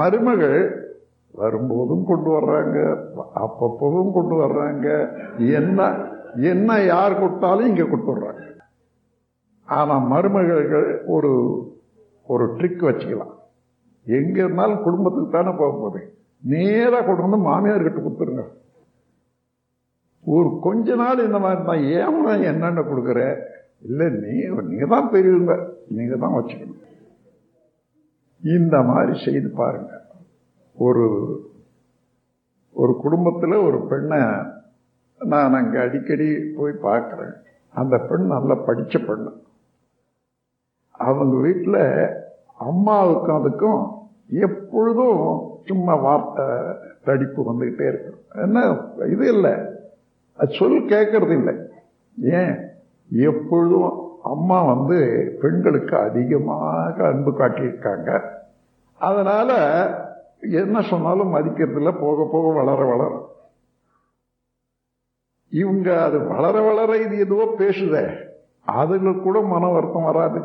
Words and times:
மருமகள் 0.00 0.60
வரும்போதும் 1.40 2.04
கொண்டு 2.10 2.30
வர்றாங்க 2.36 2.78
அப்பப்பவும் 3.44 4.14
கொண்டு 4.16 4.36
வர்றாங்க. 4.42 4.86
என்ன 5.58 5.80
என்ன 6.52 6.70
யார் 6.92 7.20
கொடுத்தாலும் 7.20 7.68
இங்கே 7.70 7.86
கொண்டு 7.92 8.10
வர்றாங்க. 8.12 8.44
ஆனால் 9.68 10.06
மருமகள் 10.12 10.64
ஒரு 11.16 11.32
ஒரு 12.32 12.44
ட்ரிக் 12.56 12.82
வச்சுக்கலாம். 12.88 13.34
எங்கே 14.06 14.40
இருந்தாலும் 14.44 14.84
குடும்பத்துக்கு 14.86 15.30
தானே 15.36 15.52
போக 15.60 15.70
போகுது. 15.80 16.00
நேராக 16.52 17.02
கொண்டு 17.06 17.24
வந்து 17.24 17.40
மாமியார் 17.48 17.86
கிட்ட 17.86 18.00
கொடுத்துருங்க. 18.00 18.44
ஒரு 20.24 20.50
கொஞ்ச 20.66 20.94
நாள் 21.02 21.26
இந்த 21.26 21.38
மாதிரி 21.44 21.62
தான் 21.70 21.84
ஏமா 21.98 22.32
என்னென்ன 22.50 22.84
கொடுக்குற? 22.90 23.20
இல்லை 23.88 24.06
நீ 24.22 24.34
நீங்கள் 24.70 24.92
தான் 24.94 25.10
பெரியவங்க. 25.14 25.54
நீங்கள் 25.96 26.22
தான் 26.24 26.36
வச்சுக்கணும். 26.38 26.80
இந்த 28.44 28.82
மாதிரி 28.82 29.24
செய்து 29.24 29.50
பாருங்க. 29.50 30.00
ஒரு 30.76 31.06
ஒரு 32.72 32.96
குடும்பத்தில் 32.96 33.52
ஒரு 33.52 33.86
பெண்ணை 33.86 34.18
நான் 35.18 35.52
அங்கே 35.52 35.78
அடிக்கடி 35.78 36.52
போய் 36.56 36.72
பார்க்குறேன். 36.72 37.34
அந்த 37.72 37.98
பெண் 37.98 38.26
நல்லா 38.26 38.54
படித்த 38.54 38.98
பெண்ணு 38.98 39.32
அவங்க 40.90 41.40
வீட்டில் 41.40 42.08
அம்மாவுக்கும் 42.58 43.44
அதுக்கும் 43.44 43.98
எப்பொழுதும் 44.28 45.40
சும்மா 45.64 45.94
வார்த்தை 45.94 46.44
தடிப்பு 47.04 47.52
வந்துக்கிட்டே 47.52 47.88
இருக்கும் 47.88 48.18
என்ன 48.34 48.76
இது 49.10 49.32
இல்லை. 49.32 49.52
அது 50.36 50.54
சொல் 50.58 50.84
கேட்கறது 50.84 51.30
இல்லை. 51.30 51.54
ஏன்? 52.22 52.58
எப்பொழுதும் 53.12 54.09
அம்மா 54.22 54.62
வந்து 54.62 54.98
பெண்களுக்கு 55.40 55.96
அதிகமாக 55.96 57.06
அன்பு 57.06 57.30
காட்டியிருக்காங்க. 57.30 58.20
அதனால் 58.98 59.94
என்ன 60.40 60.80
சொன்னாலும் 60.80 61.34
மதிக்கிறதுல 61.34 62.00
போக 62.00 62.28
போக 62.32 62.52
வளர 62.52 62.84
வளர. 62.84 63.28
இவங்க 65.48 66.02
அது 66.02 66.26
வளர 66.26 66.60
வளர 66.60 66.96
இது 66.96 67.18
எதுவோ 67.18 67.44
பேசுதே. 67.58 68.14
அதுங்களுக்கு 68.66 69.22
கூட 69.22 69.40
மன 69.40 69.66
வருத்தம் 69.66 70.04
வராது. 70.04 70.40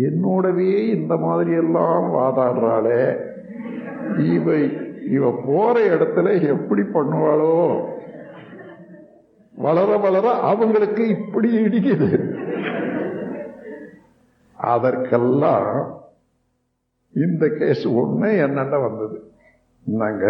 என்னோடவே 0.00 0.88
இந்த 0.88 1.16
மாதிரி 1.16 1.50
எல்லாம் 1.50 2.14
வாதாடுறாளே. 2.14 3.16
இவை 4.18 4.76
இவ 5.10 5.42
போற 5.46 5.80
இடத்துல 5.80 6.46
எப்படி 6.46 6.82
பண்ணுவாளோ? 6.82 7.84
வளர 9.54 9.96
வளர 9.96 10.30
அவங்களுக்கு 10.30 11.08
இப்படி 11.08 11.56
இடிக்குது. 11.56 12.40
அதற்கெல்லாம் 14.54 16.00
இந்த 17.14 17.48
கேஸ் 17.58 17.88
ஒண்ணு 17.88 18.38
என்னென்ன 18.38 18.78
வந்தது. 18.78 19.32
நாங்க 19.84 20.24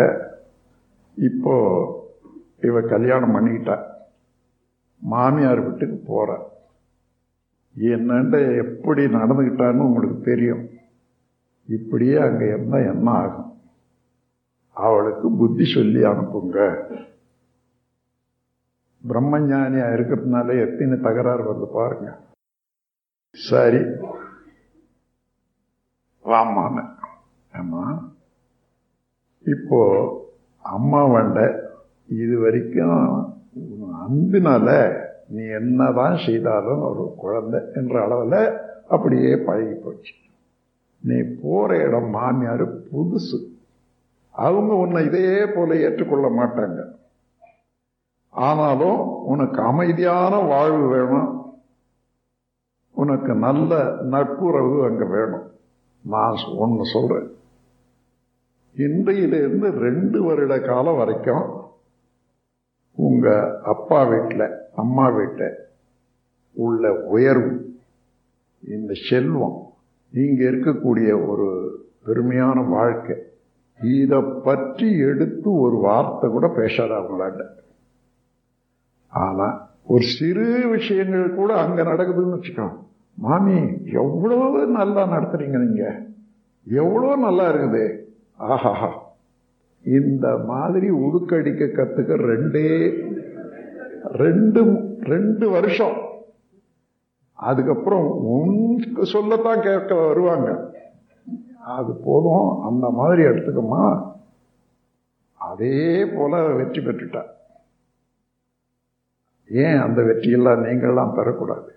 இப்போ 1.15 1.55
இவ 2.63 2.81
கல்யாணம் 2.81 3.35
பண்ணிக்கிட்டா. 3.35 3.83
மாமியார் 4.99 5.61
வீட்டுக்கு 5.61 5.97
போற. 6.07 6.51
என்னண்ட 7.79 8.57
எப்படி 8.57 9.05
நடந்துக்கிட்டான்னு 9.05 9.79
உங்களுக்கு 9.79 10.21
தெரியும். 10.21 10.69
இப்படியே 11.69 12.17
அங்கே 12.17 12.49
என்ன 12.49 12.79
என்ன 12.79 13.11
ஆகும்? 13.11 13.59
அவளுக்கு 14.75 15.31
புத்தி 15.31 15.65
சொல்லி 15.65 16.03
அனுப்புங்க. 16.03 16.75
பிரம்மஞானியாக 19.09 19.95
இருக்கிறதுனால 19.95 20.71
எத்தனை 20.71 21.01
தகராறு 21.01 21.53
வருது 21.53 21.67
பாருங்க. 21.73 22.19
சரி. 23.31 23.81
வாமான 26.25 26.89
ஆமா 27.53 28.11
இப்போ 29.45 29.81
அம்மா 30.63 31.05
வண்ட 31.05 31.39
இது 32.07 32.39
வரைக்கும் 32.39 33.35
அன்பினால 34.03 34.97
நீ 35.29 35.45
என்னதான் 35.45 36.17
செய்தாலும் 36.17 36.81
ஒரு 36.81 37.15
குழந்தை 37.17 37.61
என்ற 37.75 38.05
அளவில் 38.05 38.57
அப்படியே 38.89 39.37
பழகி 39.37 39.75
போச்சு. 39.75 40.15
நீ 40.99 41.23
போற 41.43 41.77
இடம் 41.77 42.11
மாமியார் 42.11 42.65
புதுசு. 42.75 43.39
அவங்க 44.31 44.75
உன்னை 44.75 45.05
இதே 45.05 45.47
போல 45.47 45.77
ஏற்றுக்கொள்ள 45.77 46.29
மாட்டாங்க. 46.29 46.81
ஆனாலும் 48.35 49.01
உனக்கு 49.25 49.63
அமைதியான 49.63 50.39
வாழ்வு 50.39 50.89
வேணும். 50.89 51.31
உனக்கு 52.91 53.35
நல்ல 53.35 53.97
நட்புறவு 54.03 54.85
அங்க 54.85 55.05
வேணும். 55.05 55.47
நான் 56.05 56.37
ஒன்று 56.57 56.85
சொல்றேன். 56.85 57.29
இன்றையிலிருந்து 58.77 59.71
ரெண்டு 59.71 60.23
வருட 60.23 60.61
காலம் 60.61 60.97
வரைக்கும் 60.97 61.45
உங்க 62.97 63.27
அப்பா 63.63 64.05
வீட்டில் 64.05 64.47
அம்மா 64.75 65.09
வீட்டில் 65.09 65.59
உள்ள 66.57 66.93
உயர்வு 66.93 67.53
இந்த 68.63 68.93
செல்வம் 69.09 69.57
இங்கே 70.13 70.45
இருக்கக்கூடிய 70.45 71.29
ஒரு 71.29 71.47
பெருமையான 72.07 72.69
வாழ்க்கை 72.69 73.17
இதை 73.81 74.19
பற்றி 74.23 74.99
எடுத்து 74.99 75.49
ஒரு 75.61 75.77
வார்த்தை 75.77 76.31
கூட 76.31 76.49
பேசாத 76.49 76.95
அவங்களாண்ட 76.95 77.45
ஆனா 79.13 79.69
ஒரு 79.87 80.05
சிறு 80.05 80.69
விஷயங்கள் 80.69 81.35
கூட 81.35 81.55
அங்க 81.55 81.83
நடக்குதுன்னு 81.83 82.37
வச்சுக்கோ. 82.37 82.69
மாமி 83.15 83.57
எவ்வளவு 83.93 84.67
நல்லா 84.67 85.03
நடத்துறீங்க 85.07 85.59
நீங்க? 85.59 86.03
எவ்வளோ 86.65 87.17
நல்லா 87.17 87.51
இருக்குது? 87.51 87.99
ஆஹாஹா. 88.39 88.91
இந்த 89.85 90.39
மாதிரி 90.47 90.91
உடுக்கடிக்க 90.91 91.65
கத்துக்க 91.65 92.17
ரெண்டே 92.31 92.69
ரெண்டு 94.13 94.61
ரெண்டு 95.03 95.51
வருஷம். 95.51 95.97
அதுக்கப்புறம் 97.35 98.07
உனக்கு 98.11 99.07
சொல்லத்தான் 99.07 99.61
கேட்க 99.61 99.95
வருவாங்க. 99.95 100.71
அது 101.65 101.93
போதும் 102.05 102.63
அந்த 102.63 102.91
மாதிரி 102.91 103.23
எடுத்துக்கமா 103.23 104.03
அதே 105.35 106.07
போல 106.15 106.47
வெற்றி 106.47 106.81
பெற்றுட்டான் 106.83 107.31
ஏன் 109.63 109.79
அந்த 109.85 110.01
வெற்றியெல்லாம் 110.03 110.65
நீங்கள்லாம் 110.67 111.17
பெறக்கூடாது? 111.19 111.71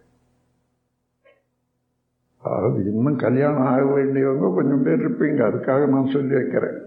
அதாவது 2.44 2.80
இன்னும் 2.90 3.22
கல்யாணம் 3.24 3.68
ஆக 3.70 3.84
வேண்டியவங்க 3.96 4.50
கொஞ்சம் 4.58 4.84
பேர் 4.84 5.02
இருப்பீங்க. 5.04 5.40
அதுக்காக 5.50 5.88
நான் 5.94 6.14
சொல்லி 6.16 6.36
வைக்கிறேன் 6.40 6.78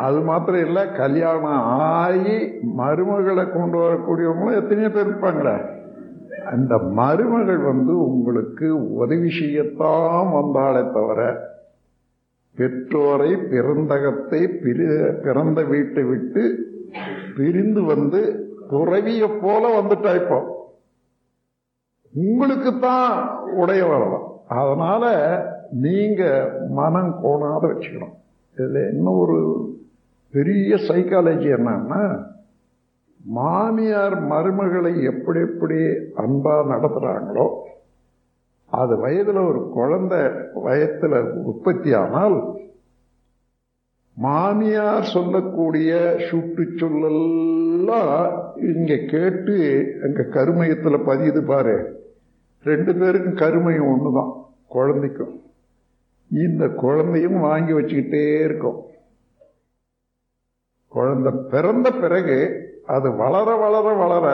அது 0.00 0.18
மாத்திரம் 0.20 0.64
இல்லை 0.66 0.82
கல்யாணம் 1.02 1.62
ஆகி 1.98 2.36
மருமகளை 2.80 3.44
கொண்டு 3.50 3.76
வரக்கூடியவங்களும் 3.78 4.58
எத்தனையோ 4.60 4.90
பேர் 4.90 5.08
இருப்பாங்களே 5.08 5.54
அந்த 6.52 6.74
மருமகள் 6.98 7.62
வந்து 7.70 7.92
உங்களுக்கு 8.08 8.68
உதவி 9.02 9.30
செய்யத்தான் 9.40 10.30
வந்தாலே 10.36 10.82
தவிர 10.96 11.20
பெற்றோரை 12.56 13.30
பிறந்தகத்தை 13.50 14.40
பிறந்த 15.24 15.60
வீட்டை 15.72 16.04
விட்டு 16.04 16.44
பிரிந்து 17.36 17.82
வந்து 17.84 18.20
துறவிய 18.70 19.24
போல 19.42 19.62
வந்துட்டா 19.76 20.10
இப்போ. 20.14 20.38
உங்களுக்கு 22.12 22.78
தான் 22.78 23.12
உடைய 23.52 23.82
வரலாம் 23.86 24.26
அதனால 24.54 25.04
நீங்க 25.84 26.22
மனம் 26.70 27.12
கோணாத 27.22 27.62
வச்சுக்கணும். 27.66 28.14
இதுல 28.56 28.80
இன்னும் 28.92 29.18
ஒரு 29.18 29.36
பெரிய 30.32 30.76
சைக்காலஜி 30.88 31.48
என்னன்னா 31.56 32.02
மாமியார் 33.20 34.16
மருமகளை 34.30 34.92
எப்படி 35.04 35.40
எப்படி 35.40 35.78
அன்பா 36.16 36.54
நடத்துறாங்களோ 36.72 37.46
அது 38.70 38.94
வயதுல 38.96 39.42
ஒரு 39.48 39.60
குழந்தை 39.70 40.20
வயத்துல 40.64 41.14
உற்பத்தி 41.42 41.90
ஆனால் 41.94 42.36
மாமியார் 44.20 45.02
சொல்லக்கூடிய 45.02 46.16
சுட்டு 46.28 46.62
சொல்லெல்லாம் 46.62 48.38
இங்க 48.56 48.96
கேட்டு 49.08 49.56
அங்க 50.02 50.22
கருமயத்துல 50.30 50.98
பதியுது 51.06 51.40
பாரு. 51.40 51.76
ரெண்டு 52.64 52.94
பேருக்கும் 52.94 53.34
கருமையும் 53.34 53.86
ஒண்ணுதான் 53.86 54.32
குழந்தைக்கும். 54.68 55.40
இந்த 56.30 56.68
குழந்தையும் 56.68 57.40
வாங்கி 57.40 57.72
வச்சுக்கிட்டே 57.72 58.44
இருக்கும். 58.44 58.80
குழந்தை 60.88 61.32
பிறந்த 61.50 61.90
பிறகு 61.90 62.38
அது 62.86 63.16
வளர 63.16 63.54
வளர 63.54 63.92
வளர 63.92 64.26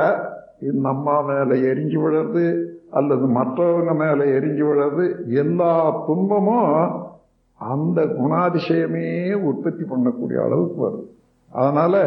இந்த 0.61 0.89
அம்மா 0.89 1.21
மேலே 1.21 1.61
எரிஞ்சு 1.67 1.99
விழுறது 2.01 2.65
அல்லது 2.91 3.27
மற்றவங்க 3.27 3.95
மேலே 3.95 4.31
எரிஞ்சு 4.31 4.65
விழுறது 4.67 5.27
எல்லா 5.27 6.05
துன்பமும் 6.07 7.15
அந்த 7.61 8.05
குணாதிசயமே 8.05 9.07
உற்பத்தி 9.41 9.85
பண்ணக்கூடிய 9.85 10.39
அளவுக்கு 10.45 10.81
வருது 10.87 11.07
அதனால் 11.51 12.03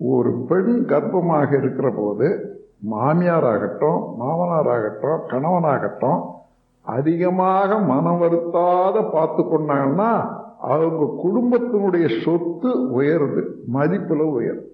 ஒரு 0.00 0.30
பெண் 0.48 0.74
கர்ப்பமாக 0.84 1.50
இருக்கிற 1.56 1.88
போது 1.90 2.28
மாமியாராகட்டும் 2.90 4.00
மாமனாராகட்டும் 4.20 5.24
கணவனாகட்டும் 5.28 6.20
அதிகமாக 6.86 7.78
மனம் 7.78 8.20
வருத்தாத 8.22 8.96
பார்த்து 9.10 9.42
கொண்டாங்கன்னா 9.42 10.10
அவங்க 10.72 11.04
குடும்பத்தினுடைய 11.24 12.06
சொத்து 12.22 12.70
உயருது 12.90 13.42
மதிப்பில் 13.72 14.24
உயருது 14.36 14.68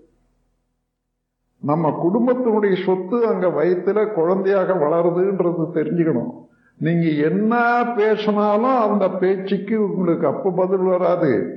நம்ம 1.63 1.91
குடும்பத்தினுடைய 2.03 2.75
சொத்து 2.85 3.17
அங்கே 3.27 3.49
வயிற்றுல 3.49 4.01
குழந்தையாக 4.13 4.75
வளருதுன்றது 4.75 5.65
தெரிஞ்சுக்கணும். 5.79 6.33
நீங்க 6.79 7.09
என்ன 7.09 7.85
பேசினாலும் 7.97 8.91
அந்த 8.91 9.09
பேச்சுக்கு 9.09 9.83
உங்களுக்கு 9.83 10.27
அப்ப 10.27 10.51
பதில் 10.51 10.79
வராது. 10.79 11.53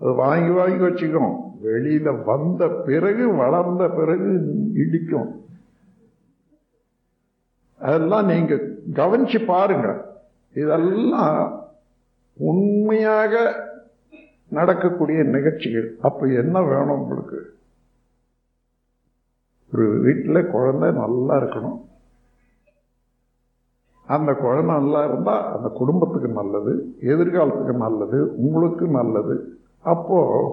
அது 0.00 0.12
வாங்கி 0.12 0.50
வாங்கி 0.50 0.84
வச்சுக்கணும் 0.84 1.50
வெளியில 1.64 2.24
வந்த 2.24 2.68
பிறகு 2.68 3.34
வளர்ந்த 3.34 3.88
பிறகு 3.88 4.42
இடிக்கும். 4.74 5.44
அதெல்லாம் 7.78 8.26
நீங்க 8.26 8.54
கவனிச்சு 8.92 9.44
பாருங்க. 9.44 10.16
இதெல்லாம் 10.54 11.60
உண்மையாக 12.32 13.62
நடக்கக்கூடிய 14.48 15.22
நிகழ்ச்சிகள். 15.22 15.96
அப்ப 16.00 16.26
என்ன 16.26 16.62
வேணும் 16.62 17.00
உங்களுக்கு? 17.00 17.54
ஒரு 19.74 20.00
வீட்டில் 20.00 20.50
குழந்தை 20.50 20.90
நல்லா 20.90 21.36
இருக்கணும். 21.36 21.90
அந்த 24.14 24.30
குழந்தை 24.42 24.74
நல்லா 24.74 25.00
இருந்தால் 25.08 25.44
அந்த 25.54 25.68
குடும்பத்துக்கு 25.80 26.28
நல்லது 26.40 26.72
எதிர்காலத்துக்கு 27.12 27.74
நல்லது 27.86 28.18
உங்களுக்கு 28.46 28.84
நல்லது. 28.98 29.34
அப்போது 29.92 30.48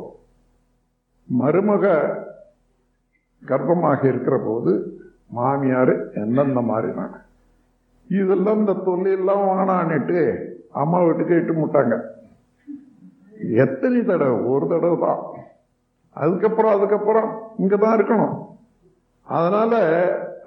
மருமக 1.30 1.86
கர்ப்பமாக 3.44 4.02
இருக்கிற 4.12 4.36
போது 4.46 4.72
மாமியார் 5.38 5.94
எந்தெந்த 6.22 6.62
மாதிரினாங்க 6.70 7.18
இதெல்லாம் 8.10 8.62
இந்த 8.62 8.74
தொல்லையெல்லாம் 8.86 9.44
வானான்னுட்டு 9.50 10.22
அம்மா 10.82 11.00
வீட்டுக்கு 11.04 11.36
இட்டு 11.40 11.54
முட்டாங்க. 11.54 11.96
எத்தனை 13.66 14.00
தடவை? 14.04 14.38
ஒரு 14.54 14.66
தடவை 14.68 14.98
தான். 15.06 15.22
அதுக்கப்புறம் 16.16 16.74
அதுக்கப்புறம் 16.76 17.30
இங்கே 17.58 17.78
தான் 17.78 17.96
இருக்கணும். 17.98 18.36
அதனால் 19.28 19.80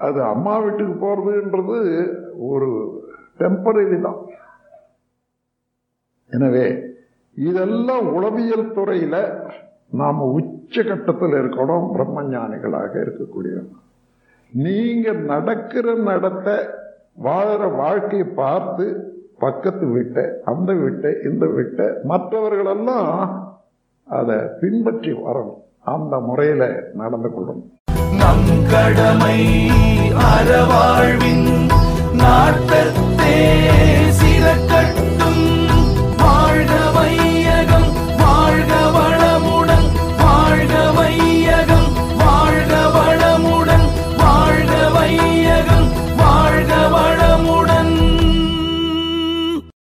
அது 0.06 0.19
அம்மா 0.32 0.55
வீட்டுக்கு 0.59 0.94
போகிறதுன்றது 1.05 1.79
ஒரு 2.50 2.70
டெம்பரரி 3.42 3.98
தான். 4.06 4.20
எனவே 6.30 6.66
இதெல்லாம் 7.36 8.06
உளவியல் 8.16 8.72
துறையில 8.76 9.16
நாம 10.00 10.26
உச்சகட்டத்தில் 10.38 11.36
இருக்கணும் 11.40 11.86
பிரம்மஞானிகளாக 11.94 12.92
இருக்கக்கூடிய 13.04 13.54
நீங்க 14.52 15.12
நடக்கிற 15.32 15.94
நடத்த 16.08 16.48
வாழற 17.24 17.62
வாழ்க்கையை 17.76 18.26
பார்த்து 18.40 18.86
பக்கத்து 19.38 19.86
வீட்டை 19.86 20.24
அந்த 20.50 20.70
வீட்டை 20.72 21.10
இந்த 21.30 21.44
வீட்டை 21.46 21.86
மற்றவர்களெல்லாம் 22.10 23.08
அதை 24.08 24.36
பின்பற்றி 24.60 25.12
வரணும். 25.12 25.60
அந்த 25.92 26.14
முறையில 26.28 26.62
நடந்து 27.00 27.28
கொள்ளணும். 27.28 27.68
நம் 28.20 28.50
கடமை 28.72 29.38
அறவாழ்வின் 30.30 31.48
நாட்டத்தே 32.22 33.12
ver. 33.24 34.01